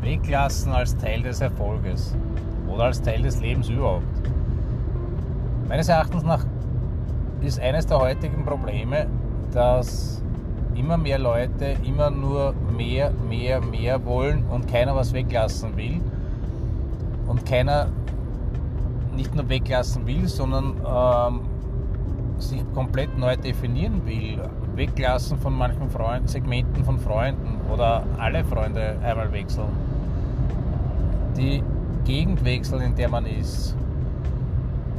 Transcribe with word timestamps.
weglassen 0.00 0.72
als 0.72 0.96
Teil 0.96 1.22
des 1.22 1.40
Erfolges 1.40 2.14
oder 2.68 2.84
als 2.84 3.00
Teil 3.00 3.22
des 3.22 3.40
Lebens 3.40 3.68
überhaupt. 3.68 4.04
Meines 5.68 5.88
Erachtens 5.88 6.22
nach 6.22 6.44
ist 7.40 7.60
eines 7.60 7.86
der 7.86 7.98
heutigen 7.98 8.44
Probleme, 8.44 9.06
dass 9.52 10.22
immer 10.74 10.96
mehr 10.96 11.18
Leute 11.18 11.76
immer 11.84 12.10
nur 12.10 12.54
mehr, 12.76 13.12
mehr, 13.28 13.60
mehr 13.60 14.04
wollen 14.04 14.44
und 14.44 14.68
keiner 14.68 14.94
was 14.94 15.12
weglassen 15.12 15.76
will. 15.76 16.00
Und 17.26 17.46
keiner 17.46 17.88
nicht 19.14 19.34
nur 19.34 19.48
weglassen 19.48 20.06
will, 20.06 20.26
sondern 20.26 20.74
ähm, 20.84 21.40
sich 22.38 22.62
komplett 22.74 23.16
neu 23.16 23.36
definieren 23.36 24.04
will. 24.04 24.40
Weglassen 24.80 25.36
von 25.36 25.52
manchen 25.52 25.90
Freund, 25.90 26.30
Segmenten 26.30 26.82
von 26.84 26.98
Freunden 26.98 27.60
oder 27.70 28.02
alle 28.16 28.42
Freunde 28.42 28.96
einmal 29.04 29.30
wechseln. 29.30 29.68
Die 31.36 31.62
Gegend 32.06 32.42
wechseln, 32.46 32.80
in 32.80 32.94
der 32.94 33.10
man 33.10 33.26
ist. 33.26 33.76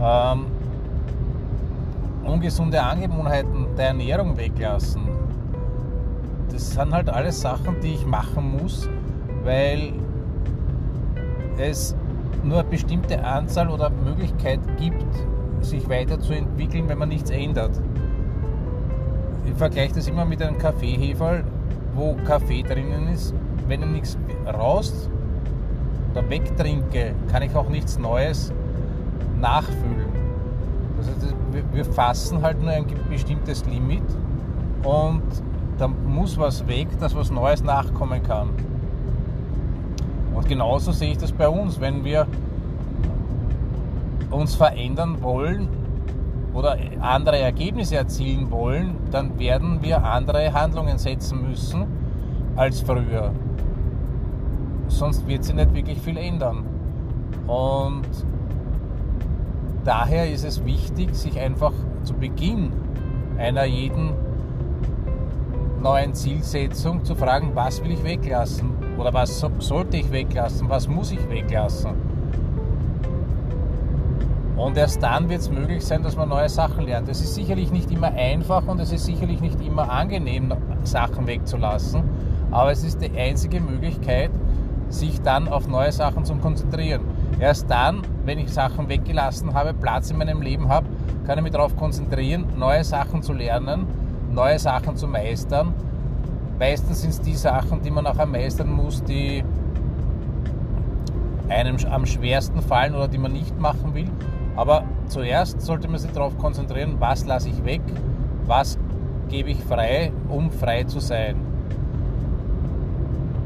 Ähm, 0.00 0.46
ungesunde 2.24 2.82
Angewohnheiten 2.82 3.66
der 3.76 3.88
Ernährung 3.88 4.38
weglassen. 4.38 5.02
Das 6.50 6.70
sind 6.70 6.90
halt 6.94 7.10
alles 7.10 7.42
Sachen, 7.42 7.78
die 7.82 7.92
ich 7.96 8.06
machen 8.06 8.56
muss, 8.58 8.88
weil 9.44 9.92
es 11.58 11.94
nur 12.42 12.60
eine 12.60 12.68
bestimmte 12.68 13.22
Anzahl 13.22 13.68
oder 13.68 13.90
Möglichkeit 13.90 14.60
gibt, 14.78 15.04
sich 15.60 15.86
weiterzuentwickeln, 15.86 16.88
wenn 16.88 16.96
man 16.96 17.10
nichts 17.10 17.28
ändert. 17.28 17.78
Ich 19.46 19.54
vergleiche 19.54 19.94
das 19.94 20.08
immer 20.08 20.24
mit 20.24 20.42
einem 20.42 20.58
Kaffeeheferl, 20.58 21.44
wo 21.94 22.14
Kaffee 22.26 22.62
drinnen 22.62 23.08
ist. 23.08 23.34
Wenn 23.68 23.80
ich 23.82 23.88
nichts 23.88 24.18
raus 24.46 25.08
oder 26.12 26.28
wegtrinke, 26.28 27.14
kann 27.30 27.42
ich 27.42 27.54
auch 27.54 27.68
nichts 27.68 27.98
Neues 27.98 28.52
nachfüllen. 29.40 30.06
Also 30.98 31.10
das, 31.20 31.34
wir 31.72 31.84
fassen 31.84 32.42
halt 32.42 32.60
nur 32.60 32.70
ein 32.70 32.86
bestimmtes 33.08 33.64
Limit 33.66 34.02
und 34.82 35.22
da 35.78 35.88
muss 35.88 36.38
was 36.38 36.66
weg, 36.66 36.88
dass 37.00 37.14
was 37.14 37.30
Neues 37.30 37.62
nachkommen 37.62 38.22
kann. 38.22 38.50
Und 40.34 40.48
genauso 40.48 40.92
sehe 40.92 41.12
ich 41.12 41.18
das 41.18 41.32
bei 41.32 41.48
uns, 41.48 41.80
wenn 41.80 42.04
wir 42.04 42.26
uns 44.30 44.54
verändern 44.54 45.22
wollen 45.22 45.68
oder 46.56 46.78
andere 47.00 47.38
Ergebnisse 47.38 47.96
erzielen 47.96 48.50
wollen, 48.50 48.96
dann 49.10 49.38
werden 49.38 49.82
wir 49.82 50.02
andere 50.02 50.54
Handlungen 50.54 50.96
setzen 50.96 51.46
müssen 51.46 51.84
als 52.56 52.80
früher. 52.80 53.32
Sonst 54.88 55.26
wird 55.28 55.44
sich 55.44 55.54
nicht 55.54 55.74
wirklich 55.74 56.00
viel 56.00 56.16
ändern. 56.16 56.64
Und 57.46 58.08
daher 59.84 60.32
ist 60.32 60.44
es 60.44 60.64
wichtig, 60.64 61.14
sich 61.14 61.38
einfach 61.38 61.72
zu 62.02 62.14
Beginn 62.14 62.72
einer 63.36 63.64
jeden 63.64 64.12
neuen 65.82 66.14
Zielsetzung 66.14 67.04
zu 67.04 67.14
fragen, 67.14 67.50
was 67.54 67.84
will 67.84 67.90
ich 67.90 68.02
weglassen 68.02 68.70
oder 68.98 69.12
was 69.12 69.44
sollte 69.58 69.98
ich 69.98 70.10
weglassen, 70.10 70.70
was 70.70 70.88
muss 70.88 71.12
ich 71.12 71.28
weglassen. 71.28 72.15
Und 74.56 74.76
erst 74.78 75.02
dann 75.02 75.28
wird 75.28 75.42
es 75.42 75.50
möglich 75.50 75.84
sein, 75.84 76.02
dass 76.02 76.16
man 76.16 76.30
neue 76.30 76.48
Sachen 76.48 76.86
lernt. 76.86 77.08
Es 77.08 77.20
ist 77.20 77.34
sicherlich 77.34 77.70
nicht 77.70 77.90
immer 77.90 78.12
einfach 78.12 78.66
und 78.66 78.80
es 78.80 78.90
ist 78.90 79.04
sicherlich 79.04 79.40
nicht 79.40 79.60
immer 79.60 79.90
angenehm, 79.90 80.54
Sachen 80.84 81.26
wegzulassen, 81.26 82.02
aber 82.50 82.72
es 82.72 82.82
ist 82.82 83.02
die 83.02 83.10
einzige 83.18 83.60
Möglichkeit, 83.60 84.30
sich 84.88 85.20
dann 85.20 85.48
auf 85.48 85.68
neue 85.68 85.92
Sachen 85.92 86.24
zu 86.24 86.34
konzentrieren. 86.36 87.02
Erst 87.38 87.70
dann, 87.70 88.02
wenn 88.24 88.38
ich 88.38 88.50
Sachen 88.50 88.88
weggelassen 88.88 89.52
habe, 89.52 89.74
Platz 89.74 90.10
in 90.10 90.16
meinem 90.16 90.40
Leben 90.40 90.68
habe, 90.68 90.86
kann 91.26 91.36
ich 91.38 91.44
mich 91.44 91.52
darauf 91.52 91.76
konzentrieren, 91.76 92.46
neue 92.56 92.84
Sachen 92.84 93.22
zu 93.22 93.34
lernen, 93.34 93.86
neue 94.32 94.58
Sachen 94.58 94.96
zu 94.96 95.06
meistern. 95.06 95.74
Meistens 96.58 97.02
sind 97.02 97.10
es 97.10 97.20
die 97.20 97.34
Sachen, 97.34 97.82
die 97.82 97.90
man 97.90 98.06
auch 98.06 98.24
meistern 98.24 98.70
muss, 98.70 99.02
die 99.04 99.44
einem 101.48 101.76
am 101.90 102.06
schwersten 102.06 102.62
fallen 102.62 102.94
oder 102.94 103.08
die 103.08 103.18
man 103.18 103.32
nicht 103.32 103.58
machen 103.60 103.94
will. 103.94 104.10
Aber 104.56 104.84
zuerst 105.08 105.60
sollte 105.60 105.86
man 105.86 106.00
sich 106.00 106.10
darauf 106.12 106.36
konzentrieren, 106.38 106.96
was 106.98 107.26
lasse 107.26 107.50
ich 107.50 107.64
weg, 107.64 107.82
was 108.46 108.78
gebe 109.28 109.50
ich 109.50 109.62
frei, 109.62 110.12
um 110.28 110.50
frei 110.50 110.84
zu 110.84 110.98
sein. 110.98 111.36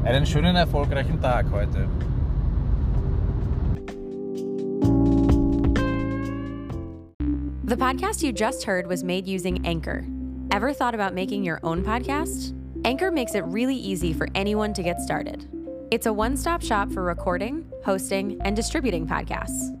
Einen 0.03 0.25
schönen, 0.25 0.55
erfolgreichen 0.55 1.21
Tag 1.21 1.45
heute. 1.51 1.87
The 7.63 7.77
podcast 7.77 8.23
you 8.23 8.33
just 8.33 8.65
heard 8.65 8.87
was 8.87 9.03
made 9.03 9.27
using 9.27 9.65
Anchor. 9.65 10.03
Ever 10.51 10.73
thought 10.73 10.93
about 10.93 11.13
making 11.13 11.45
your 11.45 11.59
own 11.63 11.83
podcast? 11.83 12.53
Anchor 12.83 13.11
makes 13.11 13.35
it 13.35 13.43
really 13.45 13.75
easy 13.75 14.11
for 14.11 14.27
anyone 14.35 14.73
to 14.73 14.83
get 14.83 14.99
started. 14.99 15.47
It's 15.91 16.05
a 16.05 16.11
one 16.11 16.35
stop 16.35 16.61
shop 16.61 16.91
for 16.91 17.03
recording, 17.03 17.65
hosting, 17.85 18.41
and 18.41 18.55
distributing 18.55 19.07
podcasts. 19.07 19.80